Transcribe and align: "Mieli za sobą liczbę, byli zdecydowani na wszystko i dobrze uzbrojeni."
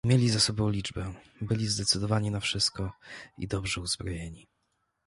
"Mieli 0.05 0.29
za 0.29 0.39
sobą 0.39 0.69
liczbę, 0.69 1.13
byli 1.41 1.67
zdecydowani 1.67 2.31
na 2.31 2.39
wszystko 2.39 2.91
i 3.37 3.47
dobrze 3.47 3.81
uzbrojeni." 3.81 4.47